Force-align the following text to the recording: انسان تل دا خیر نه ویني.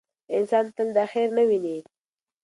انسان 0.35 0.65
تل 0.75 0.87
دا 0.97 1.03
خیر 1.13 1.27
نه 1.37 1.43
ویني. 1.49 1.77